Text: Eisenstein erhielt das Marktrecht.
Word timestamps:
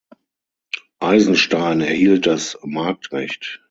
Eisenstein 0.99 1.81
erhielt 1.81 2.25
das 2.25 2.57
Marktrecht. 2.63 3.59